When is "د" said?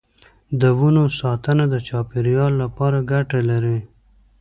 0.61-0.63, 1.73-1.75